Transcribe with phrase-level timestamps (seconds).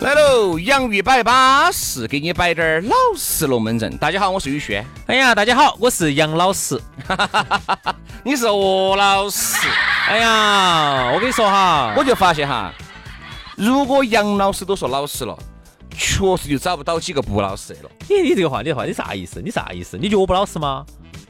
[0.00, 3.94] 来喽，洋芋摆巴适，给你摆点儿老实龙门阵。
[3.98, 4.82] 大家好，我是宇轩。
[5.06, 6.80] 哎呀，大家好，我是杨老师。
[8.24, 9.68] 你是何老师？
[10.08, 12.72] 哎呀，我跟你说哈，我就发现哈，
[13.56, 15.38] 如果杨老师都说老实了，
[15.90, 17.90] 确实就找不到几个不老实的了。
[18.08, 19.42] 你你这个话，你话你啥意思？
[19.44, 19.98] 你啥意思？
[19.98, 20.82] 你觉得我不老实吗？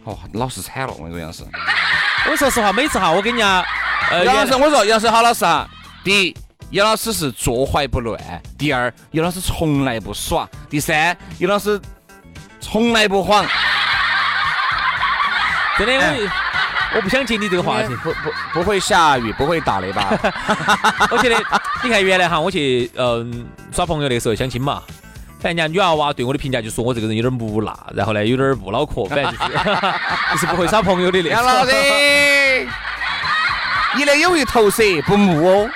[0.05, 1.43] 哦，老实惨了，我跟你说杨老师。
[2.31, 3.67] 我说实话，每次哈，我跟人家，
[4.13, 5.69] 呃，杨老师，我说杨老师好老实啊。
[6.05, 6.37] 第一。
[6.71, 8.17] 杨老师是坐怀不乱。
[8.57, 10.49] 第二，叶老师从来不耍。
[10.69, 11.81] 第三，叶老师
[12.61, 13.45] 从来不晃。
[15.77, 15.95] 真的，
[16.93, 17.89] 我我不想接你这个话题。
[17.97, 20.11] 不不不会下雨，不会打雷吧？
[21.11, 21.37] 我觉得，
[21.83, 24.81] 你看原来哈，我去嗯耍朋友那时候相亲嘛，
[25.41, 29.49] 反正人家女娃娃对我的评价就说我这个人有点木讷，然后呢有点不脑壳，反正就是
[30.33, 31.73] 就是不会耍朋友的那杨老师，
[33.97, 35.69] 你那有一头蛇不木哦。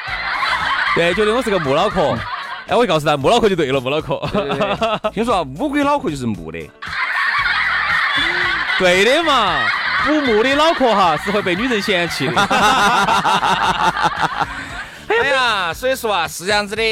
[0.96, 2.16] 对，觉得我是个木脑壳，
[2.68, 4.20] 哎，我就告诉他，木脑壳就对了，木脑壳。
[5.12, 6.58] 听说乌龟脑壳就是木的，
[8.78, 9.58] 对的嘛，
[10.04, 12.32] 不木的脑壳哈是会被女人嫌弃的。
[15.08, 16.82] 哎呀，所以说啊，是这样子的。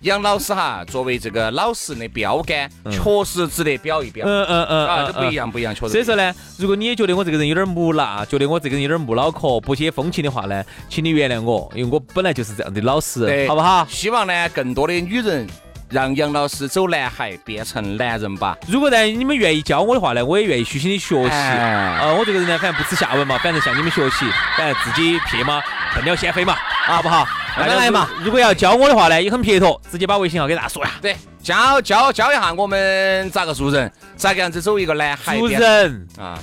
[0.00, 4.24] 杨老师哈，作为这个老实的标杆，确实值得表一表。
[4.26, 5.92] 嗯嗯嗯，啊，这不一样，不一样，确实。
[5.92, 13.86] 所以说呢，如果你也觉得我这个人有点木讷，觉得我这个人有点木脑壳，不解风情的话呢，请你原谅我，因为我本来就是这样的老实，好不好？
[13.90, 15.46] 希望呢，更多的女人
[15.90, 18.56] 让杨老师走男孩变成男人吧。
[18.68, 21.30] 如果呢，你们愿意教我的话呢，我也愿意虚心的学习。
[21.30, 24.26] 呃，我这个人呢，反正不耻下问嘛，反正向你们学习，
[24.56, 25.60] 反正自己撇嘛，
[25.94, 26.54] 笨鸟先飞嘛，
[26.86, 27.26] 好不好？
[27.58, 28.08] 慢慢来嘛。
[28.22, 30.92] 如果要教我的话呢，也很撇脱，直接把微信号给大家说呀。
[31.02, 35.36] 对，教教教一下我们咋个做人，咋个样子走一个男孩。
[35.38, 36.38] 做人啊，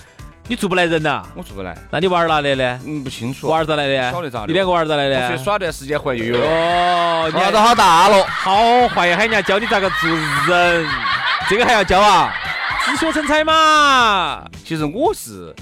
[0.47, 1.23] 你做不来人呐？
[1.35, 1.75] 我做不来。
[1.89, 2.79] 那你娃儿哪来的？
[2.85, 3.47] 嗯，不清楚。
[3.47, 4.11] 娃儿咋来的？
[4.11, 4.47] 晓得咋的？
[4.47, 5.29] 你两个娃儿咋来的？
[5.29, 6.47] 出去耍段时间回来又有了。
[6.47, 9.17] 哦，娃都好大了，好坏呀！
[9.17, 10.09] 喊人家教你咋个做
[10.47, 10.85] 人，
[11.49, 12.33] 这个还要教啊？
[12.85, 14.43] 自学成才嘛。
[14.63, 15.55] 其实我是。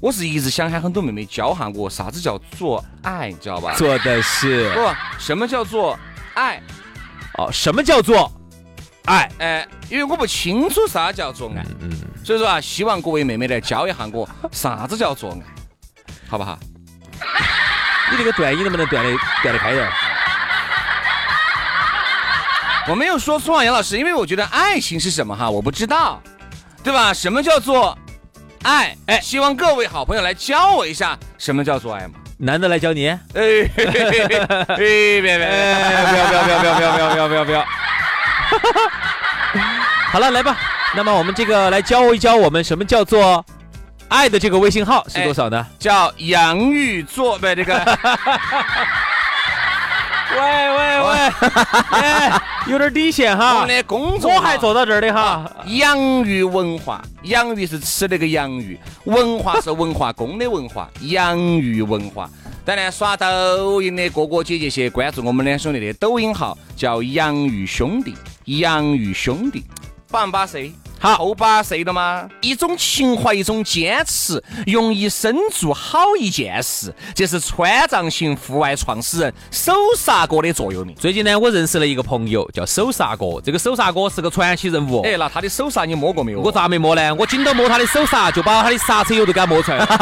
[0.00, 3.72] 我是一直想喊很多妹妹教下我啥子叫做爱，知道吧？
[3.74, 4.94] 做的是不？
[5.18, 5.98] 什么叫做
[6.34, 6.60] 爱？
[7.38, 8.30] 哦，什么叫做
[9.06, 9.30] 爱？
[9.38, 11.90] 哎，因为我不清楚啥叫做爱，嗯，
[12.22, 15.40] 所以说啊，希望各位妹妹来教一下我啥子叫做爱，
[16.28, 16.58] 好不好？
[18.12, 19.10] 你这个断音能不能断的
[19.42, 19.90] 断的开点？
[22.88, 26.22] 我没有说错啊，杨老师，因为我觉得爱情是什么哈，我不知道，
[26.84, 27.14] 对吧？
[27.14, 27.98] 什么叫做？
[28.66, 32.14] 爱哎，希望各位好朋友来教我一下什么叫做爱嘛？
[32.38, 33.08] 男的来教你？
[33.08, 33.20] 哎，
[33.76, 37.64] 别别别别不要不要不要不要不要不要不要不要不要！
[40.10, 40.56] 好了，来吧。
[40.96, 43.44] 那么我们这个来教一教我们什么叫做
[44.08, 45.64] 爱的这个微信号是多少呢？
[45.78, 47.72] 叫洋芋座呗，这个。
[50.32, 51.30] 喂喂喂，
[52.68, 53.54] 有点底线哈。
[53.54, 55.50] 我们的工作我还坐到这儿的哈。
[55.66, 62.28] 洋芋文化，洋芋是吃那个洋芋，文化是文化宫的文化， 洋芋文化。
[62.64, 68.14] 当然，刷抖音的哥哥姐姐些关注我们两兄弟的抖音号，叫洋芋兄弟，
[68.46, 69.62] 洋芋兄弟，
[70.10, 70.72] 把不把谁？
[71.14, 72.28] 好把谁的吗？
[72.40, 80.94] 一种情怀，一种坚持，用一生做好一件事，这是川藏行户外创始人手刹哥的座右铭。
[80.96, 83.40] 最近呢，我认识了一个朋友，叫手刹哥。
[83.44, 85.02] 这个手刹哥是个传奇人物。
[85.02, 86.40] 哎，那他的手刹你摸过没有？
[86.40, 87.14] 我咋没摸呢？
[87.14, 89.86] 我紧到摸他的手刹，就把他的刹车油都给他摸出来了。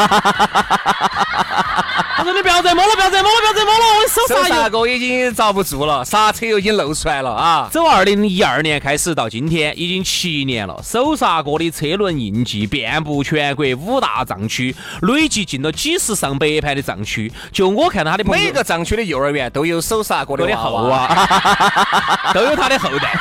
[2.17, 10.81] 他说：“你不要再摸了，不要再摸了，不要再摸了，我的手刹油哥已经遭不住了，刹车油已经露出来了啊！”从二零一二年开始到今天，已经七年了。
[10.95, 17.33] 手刹过的车轮印记遍布全国五大藏区，累计进了几十上百盘的藏区。
[17.51, 20.45] 就我看到他的朋友每个藏区的幼儿园都有手刹过的。
[20.55, 21.27] 后啊，
[22.33, 23.13] 都有他的后代。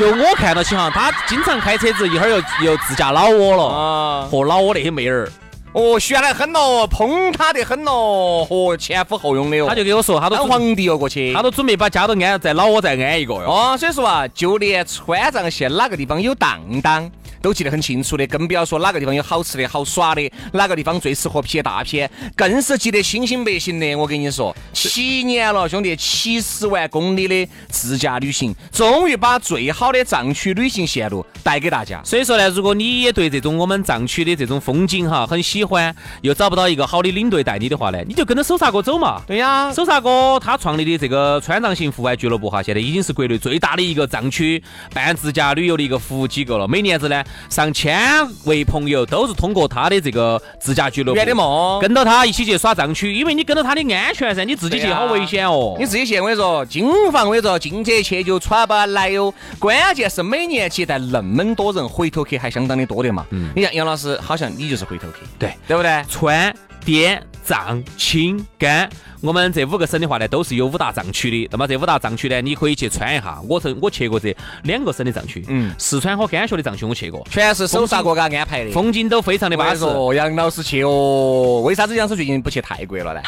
[0.00, 5.30] 就我看到起哈，他经常开车子，一会儿又又自驾老挝了，啊，和老挝那些妹儿，
[5.72, 9.66] 哦，悬得很咯，崩塌得很咯，和前呼后拥的哦。
[9.68, 11.32] 他就给我说，他都当皇帝哦过去。
[11.32, 13.44] 他都准备把家都安在老窝再安一个哟。
[13.48, 17.08] 哦，所以说啊，就连川藏线哪个地方有当当，
[17.42, 23.94] 都记得很清楚的，更不要说哪个地方有好吃的好耍的，哪个地方最适合拍大片，更是记得清清白醒的。
[23.96, 32.02] 我跟你说，七年了，兄弟，七十万公里的自驾旅行，终于把最好的藏区旅行线路带给大家。
[32.04, 39.22] 所以说呢，如果你也对这种我们藏区的这种风景哈很喜欢，又找不到一个好的领队带你的话呢，你就跟着手刹哥走嘛。
[39.26, 46.68] 对呀，手刹哥他创立的这个川藏行户外俱乐部哈，现在已经是国内最大的一个藏区办自驾旅游的一个服务机构了。
[46.68, 48.00] 每年子呢，上千
[48.44, 51.80] 位朋友都是通过他的这个自驾俱乐部圆的梦。
[51.80, 55.76] 跟到他一起去耍藏区，因为你跟到他的安全噻，你自己去好危险哦。
[55.78, 59.32] 你自己去，我跟你说，金房我跟你说，进者去就穿不来哟。
[59.58, 63.26] 关键是每年接待那么多人，回头客还相当的多的嘛。
[63.30, 66.04] 嗯，你看杨老师，好像你就是回头客，对对不对？
[66.08, 66.54] 川、
[66.84, 68.88] 滇、藏、青、甘，
[69.20, 71.48] 我们这五个省的话呢，都是有五大藏区的。
[71.52, 73.38] 那么这五大藏区呢，你可以去穿一下。
[73.48, 78.70] 我曾我去过这两个省的藏区，嗯四川和甘肃的藏区我去过，全是手刹国家安排的。
[78.70, 79.84] 风景都非常的巴适。
[80.14, 83.20] 杨老师去哦，为啥子杨老师最近不去泰国了呢？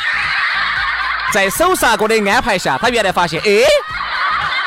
[1.33, 3.63] 在手刹国的安排下，他原来发现，哎，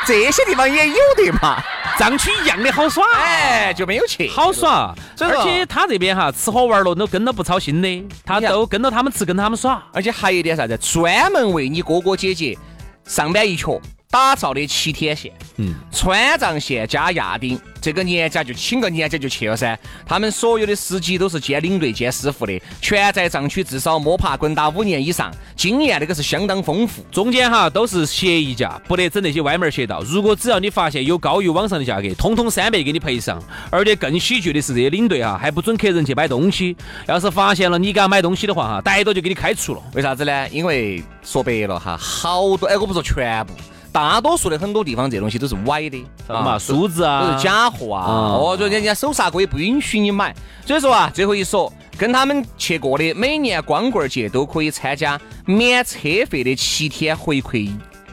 [0.04, 1.62] 这些地方也有的嘛，
[1.98, 4.28] 藏区一样的好耍，哎，就没有去。
[4.28, 4.94] 好耍。
[5.20, 9.82] 而且他这边哈吃喝玩乐都跟到不操心的，他都跟到他们吃，跟到他们耍。
[9.92, 12.56] 而且还有一点啥子，专门为你哥哥姐姐
[13.04, 13.80] 上班一瘸
[14.10, 15.32] 打造的七天线。
[15.56, 19.78] 嗯，川藏线加亚丁，这个年假就请个年假就去了噻。
[20.06, 27.02] 他们所有的司机都是兼领队兼师傅的，全在藏区至少摸爬滚打五年以上，经验那个是相当丰富。
[27.10, 30.02] 中间哈都是协议价，不得整那些歪门邪道。
[30.02, 33.42] 如果只要你发现有高于网上的价格，通通三倍给你赔上。
[33.70, 36.76] 而且更喜剧的是，这些领队哈还不准客人去买东西，
[37.06, 39.82] 要是发现了你给他买东西的话哈，逮到就给你开除了。
[39.94, 40.48] 为啥子呢？
[40.50, 43.54] 因为说白了哈，好多哎，我不说全部，
[43.96, 48.04] 大多数的很多地方这东西都是歪的嘛，梳子啊，都是假货啊！
[48.06, 55.98] 嗯哦，就人家手刹哥也不允许你买，所以说啊，最后一说，跟他们去过的，每年光棍节都可以参加免车
[56.28, 57.70] 费的七天回馈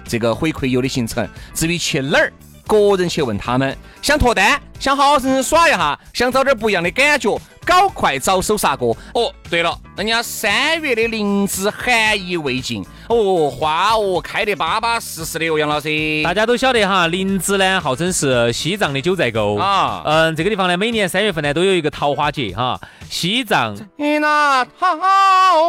[0.08, 1.28] 这个回馈游的行程。
[1.54, 2.32] 至于去哪儿，
[2.66, 3.78] 个人去问他们。
[4.02, 8.88] 想脱单，想好好生生耍一下，想找点不一样的感觉，搞快找手刹哥。
[9.14, 15.90] 哦，对了，人家三月的灵芝含意未尽，哦，花哦开得巴巴适适的哦，杨老师。
[16.24, 22.80] 大家都晓得哈，林芝呢号称是西藏的九寨沟啊嗯，这个地方呢，每年三月份呢都有一个桃花节哈，
[23.10, 24.98] 西藏你那桃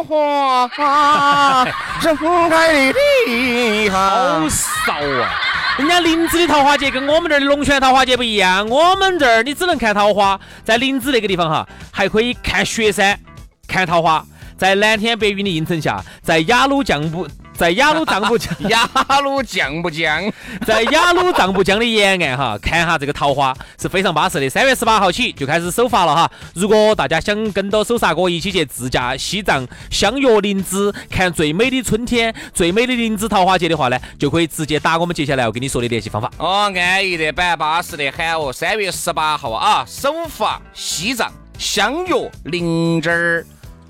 [0.03, 0.67] 花
[2.01, 2.15] 盛
[2.49, 2.93] 开的
[3.25, 4.49] 地好方。
[4.49, 5.54] 少啊！
[5.77, 13.19] 人家林芝的桃花节跟我们这儿的龙泉桃花节不一样，我们这儿你只能看桃花，在林芝那个地方哈，还可以看雪山、
[13.67, 14.25] 看桃花，
[14.57, 17.27] 在蓝天白云的映衬下，在雅鲁藏布。
[17.57, 18.89] 在雅鲁藏布江，雅
[19.23, 20.31] 鲁藏布江？
[20.65, 24.49] 在雅鲁藏布江的沿岸哈，看哈这个桃花是非常巴适的。
[24.49, 26.29] 三月十八号起就开始首发了哈。
[26.53, 36.29] 如果大家想跟到手刹哥一起去自驾西藏相约林芝，看最美的春天、最美的林芝桃花节的话呢，就可以直接打我们接下来要跟你说的联系方法。
[36.37, 38.51] 哦，安逸的板巴适的喊哦。
[38.51, 43.45] 三月十八号啊，首发西藏，相约林芝儿。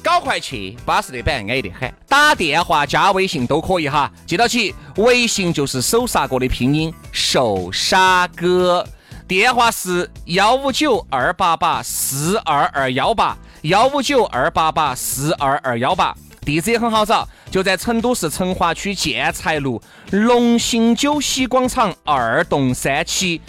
[0.06, 1.92] 搞快去，巴适的板，安逸的很。
[2.08, 8.88] 打电话加微信都可以哈，记到起，微信就是手刹哥的拼音，手刹哥。
[9.28, 16.16] 电话是幺五九二八八四二二幺八，幺五九二八八四二二幺八。
[16.42, 19.82] 地址也很好找，就在成都市成华区建材路
[20.12, 23.42] 龙兴酒席广场二栋三期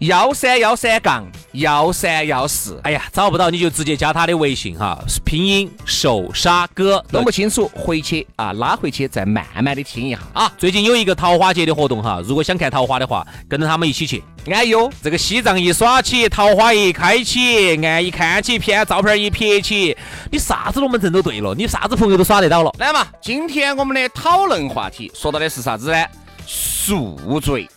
[0.00, 2.80] 幺三幺三杠幺三幺四。
[2.84, 7.04] 哎呀，找不到你就直接加他的微信哈，拼音手刹哥。
[7.10, 10.50] 弄不清楚，回去啊拉回去再慢慢的听一下啊。
[10.56, 14.24] 最近有一个桃花节的活动哈，如果想看桃花的话，跟着他们一起去。
[14.50, 19.94] 安哟，这个西藏一耍起，桃花一开起，岸一看起，片照片一撇起，
[20.32, 22.72] 你啥子龙门阵都对了，你啥子朋友都耍得到了。
[22.78, 26.06] 来嘛，今天我们的讨论话题说到的是啥子呢？
[26.46, 27.68] 宿醉。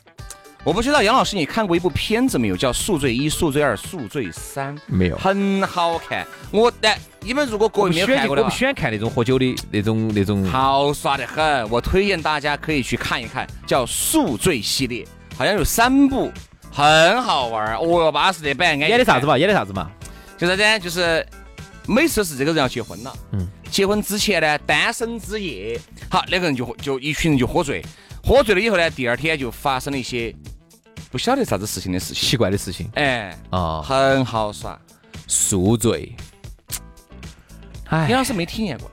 [0.65, 6.25] 我不知道杨老师你看过一部片子没有，叫《宿醉一》《宿醉二》《宿醉三》，没有很好看。
[6.51, 10.46] 我但你们如果各位没有看过的话我不，喜欢看那种喝酒的那种那种。
[10.46, 11.70] 好耍得很。
[11.70, 15.05] 我推荐大家可以去看一看，叫《宿醉》系列，
[15.38, 16.32] 好像有三部，
[16.72, 18.79] 很好玩儿，哦哟，巴适的板。
[18.79, 19.25] 演的啥子？
[19.25, 19.38] 嘛？
[19.38, 19.91] 演的啥子嘛？
[20.38, 20.79] 就啥子呢？
[20.79, 21.27] 就是
[21.86, 25.77] 每次是这个人要结婚了，嗯，结婚之前呢，单身之夜，
[26.10, 27.84] 好，两个人就就一群人就喝醉，
[28.24, 30.34] 喝醉了以后呢，第二天就发生了一些
[31.13, 32.89] 不晓得啥子事情的事情，奇怪的事情。
[32.96, 34.75] 哎，啊，很好耍。
[35.27, 36.12] 宿醉，
[37.89, 38.89] 哎，李老师没体验过，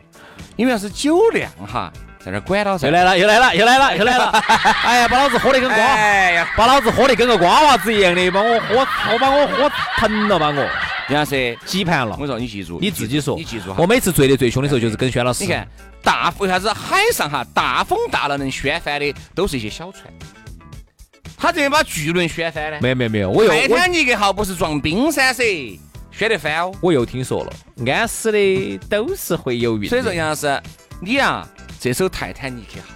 [0.55, 1.91] 因为要是酒量哈，
[2.23, 2.87] 在那儿管到噻。
[2.89, 4.27] 又来了，又来了，又来了，又来了！
[4.85, 8.77] 哎呀，把老子喝得跟瓜，哎呀，把老子喝得跟个瓜娃子一样的，把我喝，
[9.15, 10.69] 我把我喝疼了，把我
[11.09, 12.27] 李老师几盘了我。
[12.27, 13.77] 说，你记住，你自己说，你记住哈。
[13.79, 15.43] 我每次醉得最凶的时候，就是跟轩老师。
[15.43, 15.67] 你看，
[16.03, 20.05] 大为啥子海上哈大风大浪能掀翻的，都是一些小船。
[21.41, 22.79] 他这边把巨轮掀翻呢？
[22.83, 25.43] 没有没有没有，我又泰坦尼克号不是撞冰山噻，
[26.13, 26.71] 掀得翻哦。
[26.83, 27.53] 我又听说了，
[27.91, 29.87] 安死的都是会游泳。
[29.87, 30.63] 所以说，杨老师，
[31.01, 31.49] 你啊，
[31.81, 32.95] 这首泰坦尼克号，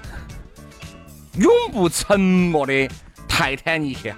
[1.40, 2.86] 永不沉默的
[3.26, 4.16] 泰坦尼克号，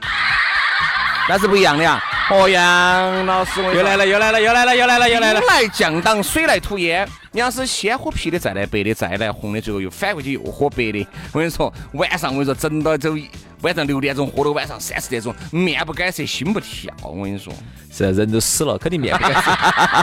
[1.28, 2.02] 那是不一样的啊。
[2.28, 5.48] 哦，杨老师，又来了，又来了，又来了，又来了，又来了兵。
[5.48, 7.08] 来降挡，水来土掩。
[7.30, 11.06] 你要是先喝啤的，再来白的，再来红的，最后又反过去又喝白的。
[11.32, 13.14] 我跟你说，晚上我跟你说，整到走
[13.62, 16.92] 晚上六点钟喝到晚上三四点钟，面不改色，心不跳。
[17.00, 17.52] 我跟你说，
[17.92, 19.56] 是啊人都死了，肯定面不改色，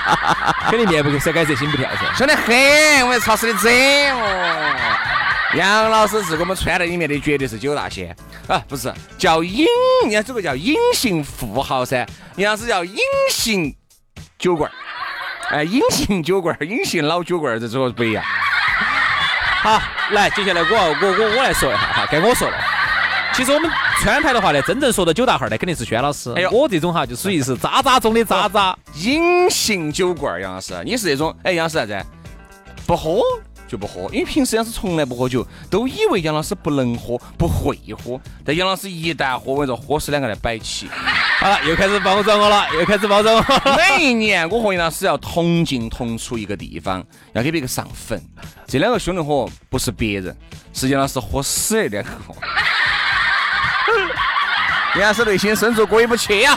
[0.72, 2.14] 肯定面不改色，改色心不跳噻。
[2.16, 3.70] 凶得很，我要潮湿的整
[4.18, 5.13] 哦。
[5.56, 8.16] 杨老师是我们川在里面的，绝对是九大仙
[8.48, 9.68] 啊，不是叫隐，
[10.02, 12.06] 人家这个叫隐形富豪噻，
[12.38, 12.98] 杨老师叫隐
[13.30, 13.76] 形
[14.40, 18.24] 酒馆儿，哎，隐形酒馆儿，隐形老酒馆儿，这这个不一样。
[19.62, 19.80] 好，
[20.12, 22.58] 来，接下来我我我我来说一下哈，该我说了。
[23.34, 23.70] 其实我们
[24.00, 26.34] 川台的话呢，真正说到九大号呢，肯定是轩老师。
[26.36, 28.76] 哎呦我这种哈就属于是渣渣中的渣渣。
[28.96, 32.06] 隐形酒馆儿，杨老师，你是那种，哎，杨老师啥子？
[32.86, 33.22] 不喝
[33.74, 38.22] 就不喝，因为平时杨老师从来不喝酒，都以为杨老师不能喝，不会喝。
[38.46, 40.88] 但杨老师一旦喝，我跟你说，喝死两个来摆起。
[41.40, 43.44] 好了，又开始包装我了，又开始包装我。
[43.76, 47.04] 每一年我和杨老师要同进同出一个地方，
[47.34, 48.24] 要给别个上坟。
[48.68, 50.38] 这两个兄弟伙不是别人，
[50.72, 52.12] 是杨老师喝死的两个。
[55.02, 56.56] 杨老师内心深处过意不去呀、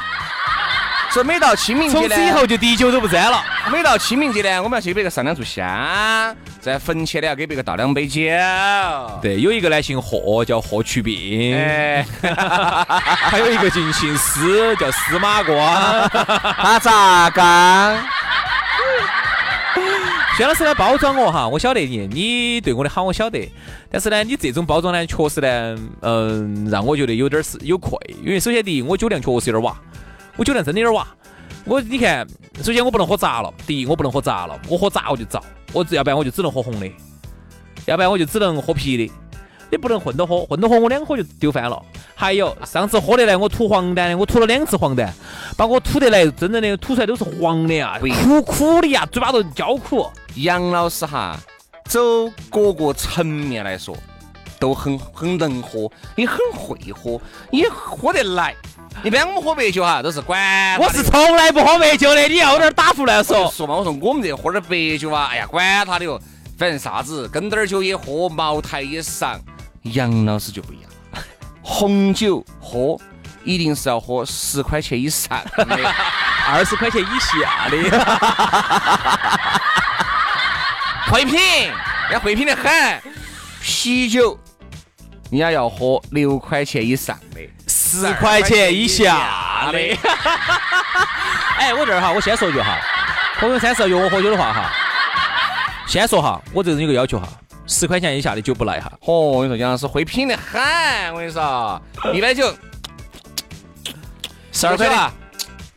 [1.10, 3.42] 所以每到清明节呢，从此以后就滴酒都不沾了。
[3.72, 8.20] 每到清明节呢，我们要去给别个上两炷香，在坟前呢要给别个倒两杯酒。
[9.22, 16.10] 对，有一个呢姓霍，叫霍去病；哎， 还有一个姓姓司，叫司马光。
[16.10, 17.96] 他咋刚？
[20.36, 23.48] 薛老师来包装我哈，我晓得你，你对我的好我晓得，
[23.88, 29.76] 但是呢，你这种包装呢，确实呢，嗯，让我觉得有点儿是有愧，因为首先第一，我酒量确实有点儿瓦，
[30.36, 31.06] 我酒量真的有点儿瓦。
[31.64, 32.26] 我你看，
[32.60, 35.40] 首先我不能喝杂了，第一我不能喝杂了，我喝杂我就燥，
[35.76, 36.90] 我只要不然我就只能喝红的，
[37.84, 39.12] 要不然我就只能喝啤的。
[39.70, 41.78] 你不能混着喝，混着喝我两喝就丢饭了。
[42.14, 45.06] 还有上次喝的来，我吐黄疸的，我吐了两次黄疸，
[45.54, 50.06] 把我吐得来，真正的吐出来都是黄的啊，苦苦的呀，嘴巴都焦苦。
[50.36, 51.38] 杨老师哈，
[51.84, 52.00] 走
[52.48, 53.94] 各个层面来说，
[54.58, 57.20] 都很很能喝，也很会喝，
[57.50, 58.54] 也喝得来。
[59.04, 63.50] 一般我们喝白酒哈，都是管我是从来不喝白酒的，你要有点打胡乱说。
[63.50, 66.20] 说嘛，我说我们这喝点白酒啊，哎呀，管他的哟，
[66.58, 69.38] 反正啥子跟点儿酒也喝，茅台也上。
[69.82, 70.90] 杨老师就不一样，
[71.62, 72.98] 红酒喝
[73.44, 75.66] 一定是要喝十块钱以上的。
[76.48, 77.76] 二十块钱以下的，
[81.10, 81.38] 会品，
[82.12, 83.02] 要会品的很。
[83.60, 84.38] 啤酒，
[85.30, 89.78] 人家要喝六块钱以上的，十块钱以下的。
[91.58, 92.78] 哎，我这儿哈，我先说一句哈，
[93.38, 94.70] 朋友三十要约我喝酒的话哈，
[95.86, 97.26] 先说哈，我这人有个要求哈，
[97.66, 98.92] 十块钱以下的酒不来哈。
[99.00, 100.60] 哦，我跟你说，杨老师会品的很。
[101.12, 101.80] 我跟你说，
[102.12, 102.54] 一杯酒
[104.52, 105.12] 十二块的啊，，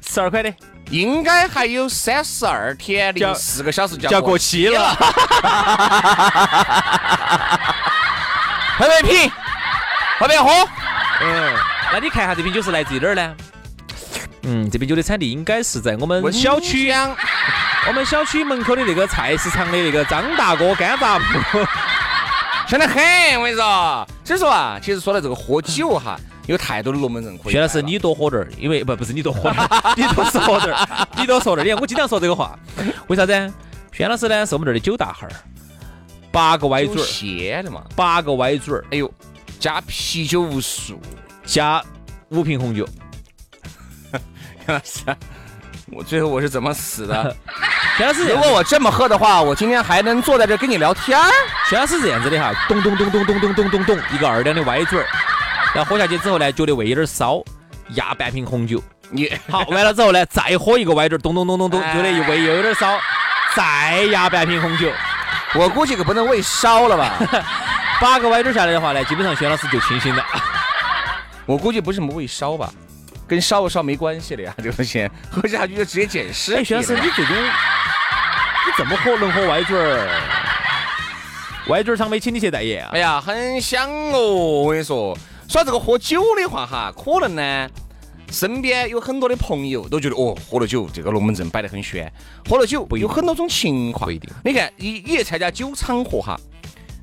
[0.06, 0.53] 十二块的，
[0.91, 4.96] 应该还有三十二天零四个小时就就要过期了。
[8.80, 9.30] 会不会品？
[10.20, 10.70] 会不会喝？
[11.22, 11.54] 嗯，
[11.92, 13.36] 那你看下这瓶酒是来自于哪儿呢？
[14.44, 17.14] 嗯，这瓶酒的产地应该是在我们小区，呀
[17.88, 21.60] 我们小区门口的那个菜市场的那个张大哥干杂铺。
[22.70, 23.04] 香得很。
[23.40, 26.18] 我跟你说，所以说啊，其实说到这个喝酒哈，
[26.48, 27.52] 有太多的龙门阵可以。
[27.52, 29.68] 薛老师，你多喝点儿，因为不不是你多喝点儿，
[29.98, 31.68] 你多说点儿，你多说点儿。
[31.68, 32.58] 你看我经常说这个话，
[33.08, 33.54] 为啥子？
[33.92, 35.32] 薛老师呢是我们这儿的酒大号儿，
[36.32, 37.84] 八个歪嘴儿，鲜的嘛？
[37.96, 39.12] 八个歪嘴儿，哎呦，
[39.60, 41.00] 加啤酒无数。
[41.44, 41.84] 加
[42.30, 42.88] 五瓶红酒。
[44.68, 45.04] 杨老师，
[45.92, 47.36] 我最后我是怎么死的？
[47.98, 51.32] 薛老师如果我这么喝的话，我今天还能坐在这跟你聊天儿。
[51.68, 55.08] 薛老师这样子的哈，咚咚咚咚咚咚咚咚咚，一个二两的歪嘴儿，
[55.74, 57.44] 然后喝下去之后呢，觉得胃有点烧，
[57.96, 58.82] 压半瓶红酒。
[59.10, 63.00] 你好，完了之后呢，再喝一个歪嘴儿，咚咚咚咚咚，哎觉得又胃又有点烧，
[63.56, 64.92] 再压半瓶红酒。
[65.56, 67.13] 我估计可不能喂烧了吧？
[68.00, 70.24] 八个歪嘴儿下来的话呢，基本上轩老师就清醒了。
[71.46, 72.72] 我估计不是什么胃烧吧，
[73.27, 80.08] 跟烧不烧没关系的呀，这个东西喝下去就直接减尸哎，体轩老师，你这种你这么喝能喝歪嘴儿？
[81.68, 83.00] 歪嘴儿厂没请你去代言啊哎？
[83.00, 84.20] 呀，很香哦！
[84.63, 87.70] 我跟你说，说这个喝酒的话哈，可能呢，
[88.32, 92.12] 身边有很多的朋友都觉得哦，喝了酒这个龙门阵摆得很炫，
[92.48, 94.06] 喝了酒有很多种情况。
[94.06, 96.40] 不一定你看，你你去参加酒场合哈，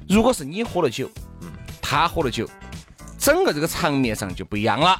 [0.08, 1.10] 如果是你喝了酒，
[1.42, 1.48] 嗯，
[1.82, 2.48] 他喝了酒，
[3.18, 4.98] 整个这个场面上就不一样了。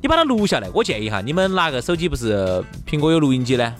[0.00, 3.74] 你把它录下来，我建议哈，你们拿个手机不是苹果有录音机呢，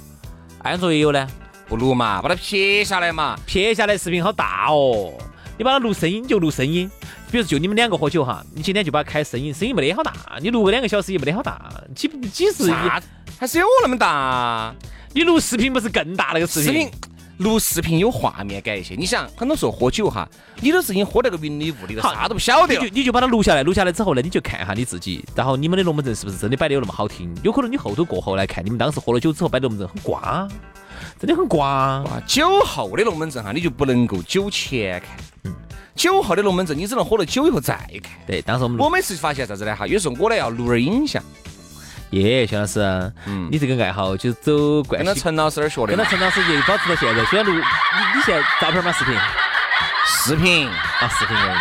[0.62, 1.28] 安卓也有呢，
[1.68, 3.38] 不录嘛，把它撇下来嘛。
[3.46, 5.12] 撇下来视频好大哦。
[5.56, 6.90] 你把它录声音就录声音，
[7.30, 12.72] 比如就你们两个喝酒哈，你今天就把它开声音，声音没得好大，你录个两个小时也没得好大，几几十？
[13.38, 14.74] 还是有那么大？
[15.12, 16.64] 你录视频不是更大那个视频？
[16.64, 16.90] 视频
[17.38, 18.94] 录视频有画面感一些。
[18.94, 20.28] 你想，很多时候喝酒哈，
[20.60, 22.94] 你都是已经喝得个云里雾里的，好啥都不晓得了你就。
[22.96, 27.32] 你就把它录下来，录下来之后呢，你就看一下你自己，然后你们的龙门阵是不是真的摆的有那么好听？
[27.42, 30.48] 有可能你后头过后来看，你们当时喝了酒之后摆的龙门阵很瓜，
[31.20, 32.02] 真的很瓜。
[32.02, 35.10] 哇，酒后的龙门阵哈，你就不能够酒前看。
[35.44, 35.54] 嗯，
[35.98, 38.12] 酒后的龙门阵，你只能喝了酒以后再看。
[38.24, 39.74] 对，当时我们，我每次发现啥子呢？
[39.74, 41.20] 哈，有时候我呢要录点影像，
[42.10, 42.80] 耶，徐老师，
[43.26, 46.04] 嗯你这个爱好就是走惯习，跟着陈老师那儿学的跟到。
[46.04, 47.24] 陈老师就保持到现在。
[47.24, 48.92] 虽然录，你你现在照片吗？
[48.92, 49.14] 视频
[50.06, 51.58] 视频，啊，视频安逸，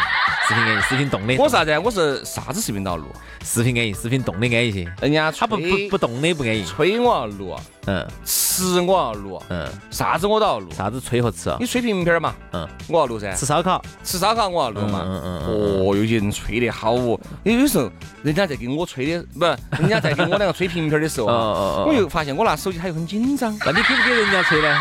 [0.48, 1.36] 视频安逸，视频动的。
[1.38, 1.80] 我啥子？
[1.80, 3.08] 我是啥子视频都要录。
[3.44, 4.88] 视频安逸，视频动的安逸些。
[5.02, 6.64] 人家他不不不动的不安逸。
[6.64, 8.08] 吹我要录，嗯
[8.58, 10.70] 吃我要录，嗯，啥子我都要录。
[10.76, 11.66] 啥子吹和吃啊你？
[11.66, 13.32] 吹瓶瓶儿嘛，嗯，我要录噻。
[13.34, 13.82] 吃烧烤。
[14.04, 15.04] 吃烧烤我要录嘛。
[15.06, 15.48] 嗯嗯嗯
[15.88, 17.20] 哦，有些人吹得好哦。
[17.44, 17.92] 有有时候
[18.24, 19.46] 人家在给我吹的，不，
[19.80, 23.56] 人家在给我两个吹瓶瓶儿的时候哦啊， 哦哦我又发现我拿手机他又很紧张。
[23.66, 24.80] 那你给不给人家吹呢？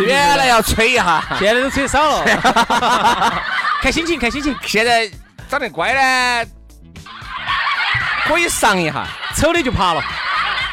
[0.00, 2.24] 原来要吹一下，现在都吹少了，
[3.80, 4.56] 看心情，看心情。
[4.62, 5.08] 现在
[5.48, 6.50] 长得乖呢，
[8.26, 10.02] 可以上一下，丑的就爬了。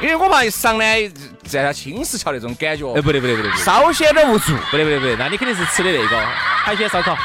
[0.02, 0.84] 因为我怕一上呢，
[1.44, 4.56] 在他青石桥那种感觉哎，，不对不对不对稍显得无助。
[4.72, 7.16] 不对不对不对，那你肯定是吃的那个海鲜烧烤。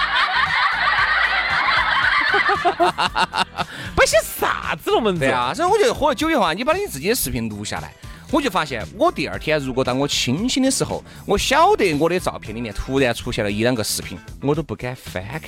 [3.94, 5.32] 摆些啥子龙门阵？
[5.32, 7.92] 啊，所以我觉得喝了酒以后啊，你把你自己的视频录下来，
[8.30, 15.42] 我就发现我第二天如果当我清醒的时候，我晓得我的照片里面突然出现了一两个视频，我都不敢翻看。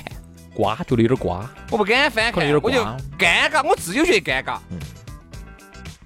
[0.53, 1.47] 瓜，觉得有点瓜。
[1.69, 2.81] 我不敢翻看，可能有我就
[3.19, 4.57] 尴尬，我自己就觉得尴尬，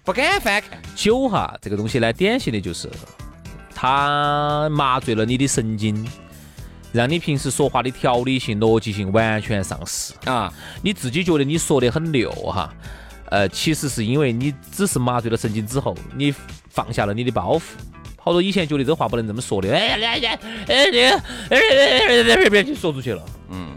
[0.03, 0.79] 不敢翻看。
[0.95, 2.89] 酒哈，这个东西呢，典型的就是
[3.73, 6.07] 它麻醉了你的神经，
[6.91, 10.13] 让你平时说话的条理性、逻辑性完全丧失。
[10.25, 12.73] 啊，你自己觉得你说的很溜哈，
[13.29, 16.33] 呃，其实是因为你只是麻醉了神经之后，你
[16.69, 17.61] 放下了你的包袱。
[18.23, 23.69] 好多以前觉得这话不能这么说的，哎呀呀呀，哎这个，哎就说出去了，嗯，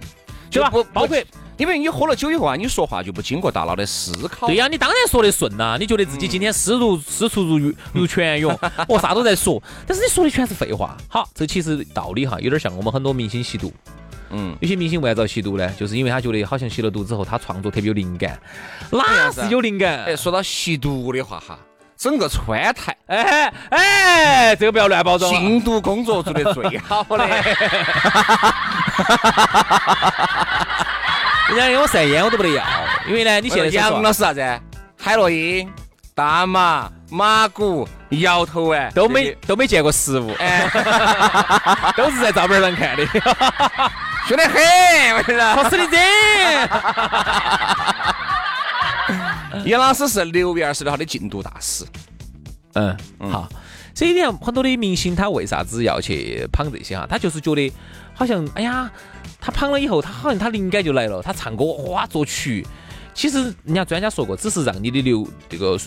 [0.51, 0.85] 对吧不？
[0.85, 1.17] 包括
[1.57, 4.47] 因为你喝了酒以后啊，你说话就不经过大脑的思考。
[4.47, 10.97] 对呀、你当然说得顺呐、你觉得自己今天思如思出如如泉涌， 我啥都在说，但是你说的全是废话。
[11.09, 13.73] 好，这其实道理哈，有点像我们很多明星吸毒，
[14.31, 15.69] 嗯，有些明星为啥要吸毒呢？
[15.79, 18.39] 就是因为他觉得好像吸了毒之后，他创作特别有灵感，
[18.91, 20.05] 哪是有灵感？
[20.05, 21.59] 哎，说到吸毒的话哈，
[21.97, 25.31] 整个川台哎哎，这个不要乱包装。
[25.33, 27.29] 禁毒工作做得最好的，
[31.49, 32.65] 人家给我晒烟我都不得要，
[33.07, 34.61] 因为呢，你现在杨想老师啥子？
[34.99, 35.71] 海洛因、
[36.15, 40.67] 大麻、马古、摇头丸都没都没见过实物，哎，
[41.97, 43.07] 都是在照片上看的。
[44.27, 45.53] 凶得很，我跟你说。
[45.55, 45.99] 好死的这！
[49.69, 51.85] 杨老师是六月二十六号的禁毒大使，
[52.75, 52.97] 嗯，
[53.31, 53.47] 好。
[53.95, 57.07] 所以你看，很多的明星他为啥子要去捧这些哈？
[57.09, 57.73] 他就是觉得
[58.13, 58.91] 好像，哎呀，
[59.41, 62.67] 他捧了以后，他好像他灵感就来了，他唱歌哇作曲。
[63.15, 65.79] 其实人家专家说过，只是让你的流这个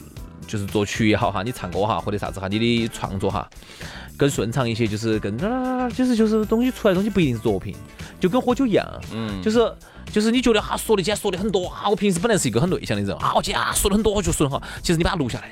[0.47, 3.45] 就是作曲也好哈，你唱歌哈或者啥子哈，你的创作哈
[4.15, 5.37] 更顺畅一些，就是更
[5.93, 7.75] 就是就是东西出来的东西不一定是作品，
[8.21, 9.59] 就跟喝酒一样，嗯，就是
[10.09, 15.51] 就是你觉得哈说的今天说的很多啊，我平时本来是一个很内向的人啊，我今天啊说的很多，我就说的很好，其实你把它录下来，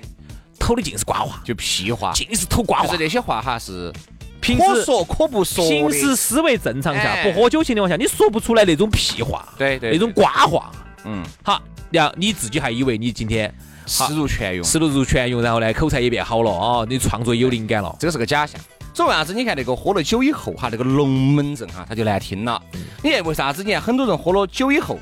[0.65, 3.03] 偷的尽是瓜话，就屁话，尽是偷瓜话就是。
[3.03, 3.93] 那些话哈是
[4.41, 5.69] 平时可说可不说的。
[5.69, 10.71] 平时思维正常下，哎不喝酒情况下，你说不出来那种屁话，对对那种瓜话。
[11.03, 13.53] 嗯，好，然后你自己还以为你今天
[13.85, 17.95] 思如泉涌，思路如泉涌，然后呢口才也变好了哦，你创作有灵感了。
[17.99, 18.59] 这个是个假象。
[18.91, 19.35] 所以为啥子？
[19.35, 22.59] 你看那个喝了酒以后哈，那个龙门阵哈，它就难听了。
[23.03, 23.63] 你看为啥子？
[23.63, 24.97] 你看很多人喝了酒以后，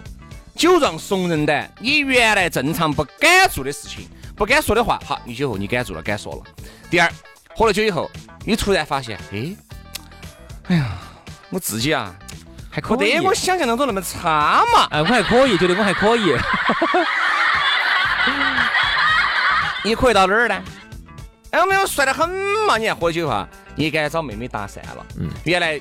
[0.57, 6.41] 酒壮怂人胆，你原来正常不敢做的事情，不敢说的话，好，你酒后你敢做了，敢说了。
[6.89, 7.11] 第二，
[7.55, 8.09] 喝了酒以后，
[8.45, 9.55] 你突然发现，哎，
[10.67, 10.97] 哎呀，
[11.49, 12.13] 我自己啊，
[12.69, 14.87] 还可得我想象当中那么差嘛。
[14.89, 16.35] 哎，我还可以，觉得我还可以。
[19.85, 20.63] 你可以到哪儿呢？
[21.51, 22.27] 哎，我们有帅得很
[22.67, 22.77] 嘛！
[22.77, 25.05] 你看喝酒哈，你该找妹妹搭讪了。
[25.19, 25.79] 嗯，原来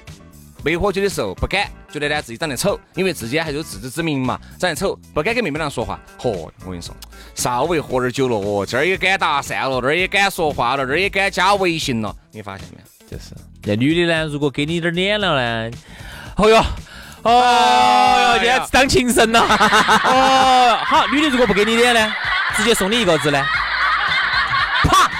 [0.64, 5.98] 没喝酒的时候不敢，觉得呢自己长得丑，因为自己还是有自知之明嘛，长得丑不敢跟妹妹俩说话。
[6.18, 6.30] 嚯，
[6.64, 6.94] 我跟你说，
[7.34, 13.16] 稍微喝点酒了哦，这儿也敢搭讪了，那儿也敢说话了，这儿也敢加微信了，你发现没有？
[13.16, 15.70] 就是，那女的呢，如果给你点脸了呢？
[16.36, 16.64] 哦哟，
[17.24, 19.40] 哦哟，今天当情圣了。
[19.40, 22.14] 哦，好，女的如果不给你脸呢，
[22.56, 23.44] 直接送你一个字呢？
[24.84, 25.10] 啪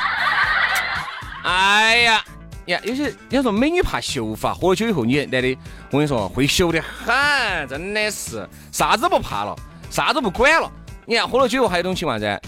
[1.44, 2.24] 哎呀，
[2.66, 5.58] 呀，有些人家说美女怕羞发，喝了酒以后，你男的，
[5.90, 9.56] 我跟你说会羞得很，真的是啥子不怕了，
[9.90, 10.70] 啥都不管了。
[11.04, 12.40] 你看喝了酒以后还有一种情况噻，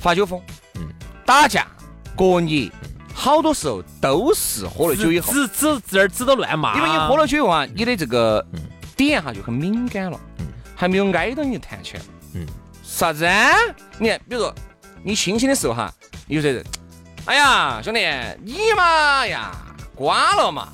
[0.00, 0.40] 发酒疯，
[0.74, 0.88] 嗯，
[1.24, 1.66] 打架，
[2.16, 2.72] 过你，
[3.14, 6.76] 好多时候都是喝了酒以后，指指指儿指都乱骂。
[6.76, 8.44] 因为你喝了酒以后啊，你的这个
[8.96, 10.18] 点哈就很敏感了，
[10.74, 12.06] 还没有挨到你就弹起来了。
[12.34, 12.46] 嗯，
[12.82, 13.24] 啥子？
[13.96, 14.52] 你看，比如说
[15.04, 15.94] 你清醒的时候哈，
[16.26, 16.64] 有些人。
[17.24, 18.00] 哎呀，兄弟，
[18.42, 19.52] 你嘛呀，
[19.94, 20.68] 瓜了嘛，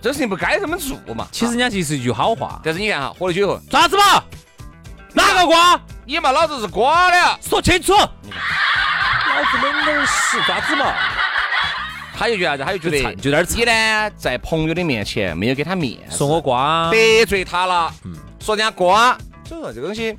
[0.00, 1.28] 这事情不该这么做嘛。
[1.30, 4.24] 其实人家其实一句好话，但是你看哈，喝了酒以后，啥子嘛？
[5.14, 5.80] 哪个瓜？
[6.04, 7.92] 你嘛，老子是瓜了，说清楚。
[7.92, 10.92] 老子冷点屎，啥子嘛？
[12.18, 12.64] 他就觉得啥子？
[12.64, 17.94] 他就觉得就在你呢，在朋友的面前没有给他面子，说我瓜，得罪他了。
[18.04, 19.16] 嗯，说人家瓜。
[19.46, 20.18] 所以说这个东西，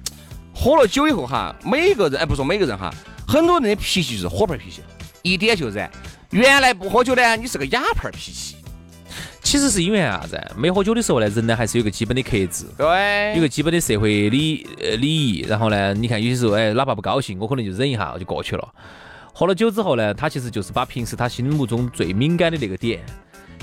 [0.56, 2.90] 喝了酒以后哈，每个人哎，不说每个人哈，
[3.28, 4.82] 很多人的脾气就是火盆脾气。
[5.24, 5.90] 一点就燃。
[6.32, 8.58] 原来不喝酒呢，你是个哑炮脾气。
[9.42, 10.40] 其实是因为啥子？
[10.58, 15.42] 没喝酒的时候呢，人呢还是有个基本的克制，对，有个基本的社会礼呃礼仪。
[15.48, 18.68] 然后呢，你看有些时候，哎，哪怕不高兴，我可能就忍一下就过去了。
[19.32, 23.00] 喝了酒之后呢，他其实就是把平时他心目中最敏感的那个点。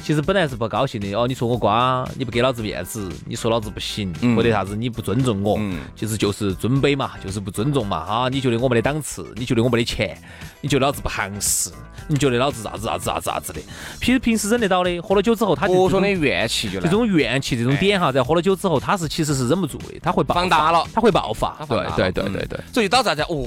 [0.03, 5.61] 其实本来是不高兴的哦，你说我瓜，你不给老子面子，你说老子不行，或者啥子你不尊重我，
[5.95, 8.29] 其实就是尊卑嘛，就是不尊重嘛啊。
[8.29, 10.17] 你觉得我没得档次，你觉得我没得钱，
[10.61, 11.71] 你觉得老子不行事，
[12.09, 13.61] 你觉得老子啥子啥子啥子啥子的。
[14.01, 21.57] 平平时忍得到的，喝了酒之后他各种的怨气就这种怨气这种点哈，在喝了酒之后他是其实是忍不住的，他会放大了，他会爆发。
[21.69, 23.23] 对对对对对，所以导致啥子？
[23.23, 23.47] 哦。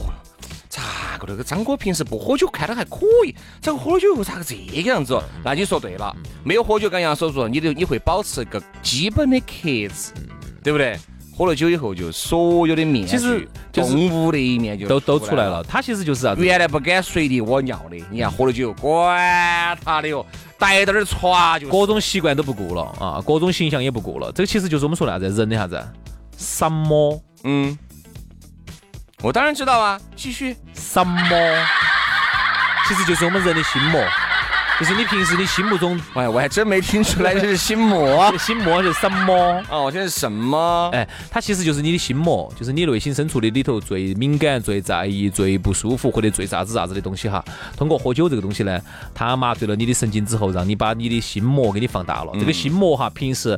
[0.73, 5.15] 咋个那个张哥平时不喝酒看着还可以，咋个喝了酒以后咋个这个样子？
[5.45, 10.12] 那你说对了，没有喝酒，刚杨所说，你的你会保持一个基本的克制，
[10.63, 10.97] 对不对？
[11.38, 15.63] 喝了酒以后，就所有的面其实动物的一面就都都出来了。
[15.63, 16.33] 他其实就是啥？
[16.33, 20.25] 原来不敢随地屙尿的，你看喝了酒，管他的哟，
[20.57, 24.31] 逮到点船就各种习惯都不顾了啊，各种形象也不顾了。
[24.31, 25.29] 这个其实就是我们说的啥子？
[25.29, 25.88] 人的啥子？
[26.36, 27.21] 什么？
[27.43, 27.77] 嗯。
[29.23, 31.29] 我当然知道啊，继续什么？
[32.86, 34.03] 其实就是我们人的心魔，
[34.77, 39.63] 就是你平时你心目中，哎，我还真没听出来 这是心魔，心魔是什么？
[39.69, 40.89] 哦，这是什么？
[40.91, 47.41] 哎，它其实就是你的心魔，就是你内心深处的里头最敏感、最在意、最不舒服或者最啥子啥子的东西哈。
[47.77, 48.77] 通过喝酒这个东西呢，
[49.15, 52.33] 它麻醉了你的神经之后，让你把你的心魔给你放大了。
[52.38, 53.57] 这个心魔哈，平时。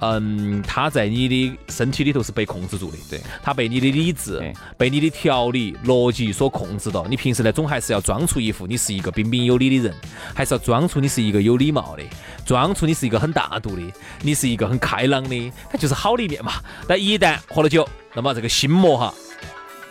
[0.00, 4.40] 嗯，他在你的身体里头是被控制住的，对，他被你的理智、
[4.78, 7.06] 被你的条理、逻辑所控制到。
[7.06, 9.94] 你平时呢，总还是要装出一副你是一个彬彬有礼的人，
[10.34, 12.02] 还是要装出你是一个有礼貌的，
[12.46, 13.82] 装出你是一个很大度的，
[14.22, 16.54] 你是一个很开朗的，它就是好的一面嘛。
[16.88, 19.14] 但一旦喝了酒，那么这个心魔哈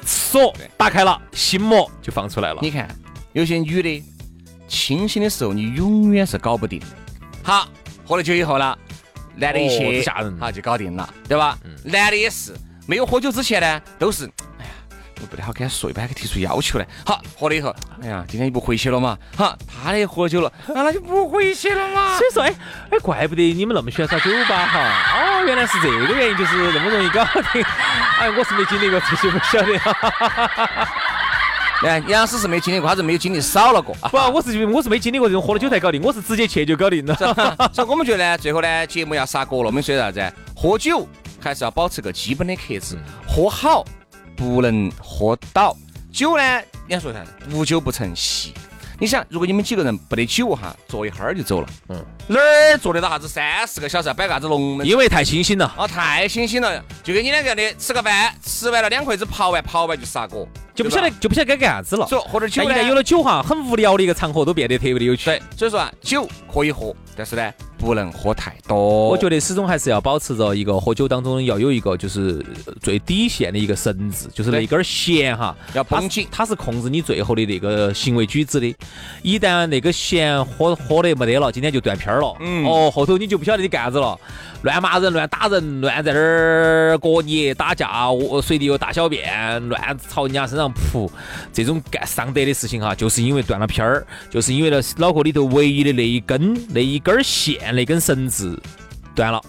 [0.04, 2.60] 锁打开了，心魔就放出来了。
[2.64, 2.90] 你看，
[3.34, 4.04] 有些女的
[4.68, 6.88] 清醒的时候，你永远是搞不定的。
[7.44, 7.68] 好，
[8.08, 8.76] 喝了酒以后了。
[9.40, 11.58] 男的一些吓人，好就搞定了，对吧？
[11.84, 12.54] 男的也是，
[12.86, 14.26] 没有喝酒之前呢，都是，
[14.60, 14.72] 哎呀，
[15.22, 16.86] 我不太好跟他说，一般给提出要求来。
[17.06, 19.18] 好，喝了以后，哎呀，今天你不回去了嘛？
[19.38, 22.18] 好，他也喝酒了，那他就不回去了嘛。
[22.18, 22.54] 所以说，哎
[22.92, 24.80] 哎，怪不得你们那么喜欢耍酒吧哈。
[25.16, 27.24] 哦，原来是这个原因，就是那么容易搞
[27.54, 27.64] 定。
[28.20, 29.80] 哎，我是没经历过这些，不晓得。
[31.88, 33.96] 哎，杨师是没经历过，他是没有经历少了过。
[34.12, 37.16] 不，我是我是没经历过这种喝了酒才搞定，我是直接去就搞定了。
[37.72, 39.68] 所以我们觉得呢，最后呢，节目要杀锅了。
[39.68, 40.34] 我们说啥子？
[40.56, 41.08] 喝酒
[41.40, 43.86] 还是要保持个基本的克制，喝好
[44.36, 45.76] 不能喝倒。
[46.12, 47.24] 酒呢，你要说啥？
[47.52, 48.54] 无酒不成席。
[49.02, 51.68] 你想，如果你们几个人不得酒哈，坐一会儿就走了。
[51.88, 54.86] 嗯，哪儿坐得到啥子三四个小时摆个啥子龙门？
[54.86, 55.74] 因为太清醒了。
[55.78, 60.46] 哦，太清醒了，就跟你两个的吃个饭，吃完了两筷子刨完，刨完就杀锅，
[60.80, 62.08] 就不晓得就不晓得该干啥子了。
[62.08, 65.26] 所以喝点酒一旦有了酒哈，很无聊的一个场合都变得特别的有趣。
[65.26, 69.10] 对，所以说啊，酒可以喝，但是呢，不能喝太多。
[69.10, 72.46] 我觉得始终还是要保持着一个喝酒当中要有一个就是
[72.82, 78.74] 最底线的一个绳子，就是那根弦哈要绷紧，它是控制你最后的那个行为举止的。
[79.22, 82.34] 一旦那个弦喝喝的没得了，今天就断片了。
[82.40, 82.66] 嗯。
[82.66, 84.18] 哦，后头你就不晓得你干啥子了，
[84.62, 91.12] 乱骂人、乱打人、乱在那儿过你打架，我随地又大小便，乱朝人家身上扑，
[91.54, 98.62] 这种干上德的事情哈，就是因为断了片儿，就是因为那脑壳里头唯一的那一根那一根线那根绳子
[99.16, 99.42] 断了，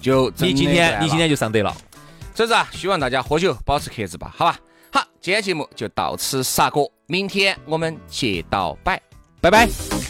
[0.00, 1.74] 就你今天你今天就上德了。
[2.34, 4.58] 所以说啊，希望大家喝酒保持克制吧，好吧？
[4.90, 9.00] 好，今天节目就到此杀过，明天我们接到摆，
[9.40, 10.01] 拜拜。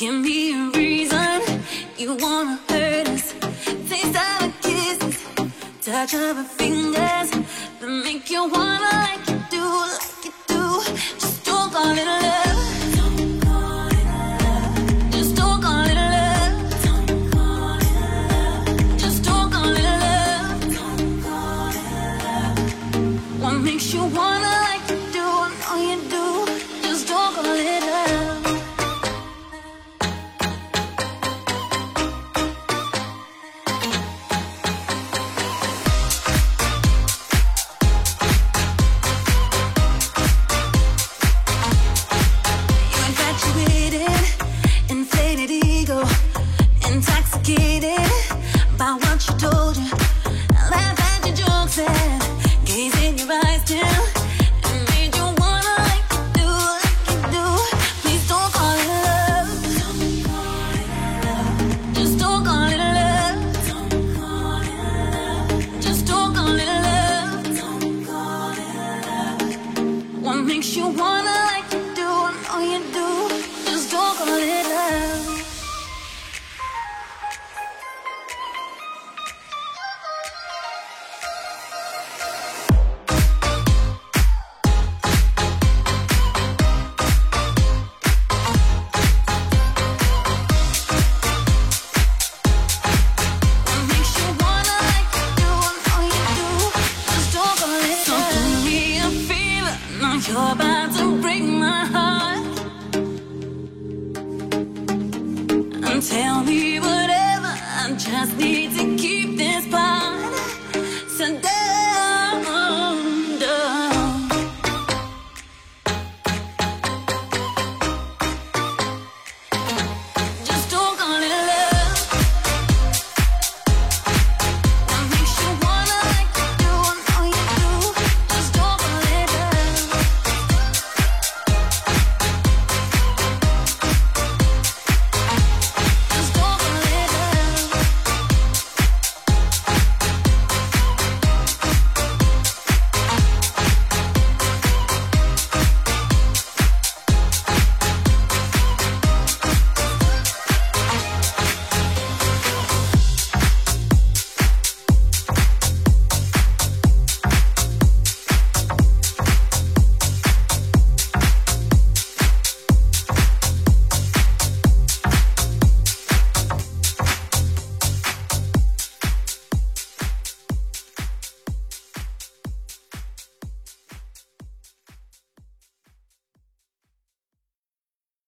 [0.00, 1.42] Give me a reason
[1.98, 3.34] you wanna hurt us.
[3.86, 4.64] Taste of
[5.36, 7.30] a touch of fingers
[7.80, 10.80] that make you wanna like you do, like you do.
[11.18, 12.79] Just don't call it love.